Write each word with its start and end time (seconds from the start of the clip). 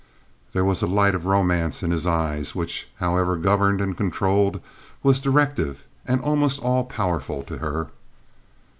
There 0.53 0.65
was 0.65 0.81
a 0.81 0.87
light 0.87 1.13
of 1.13 1.27
romance 1.27 1.83
in 1.83 1.91
his 1.91 2.07
eyes, 2.07 2.55
which, 2.55 2.87
however 2.95 3.35
governed 3.37 3.81
and 3.81 3.95
controlled—was 3.95 5.19
directive 5.21 5.85
and 6.07 6.19
almost 6.21 6.59
all 6.59 6.85
powerful 6.85 7.43
to 7.43 7.57
her. 7.59 7.85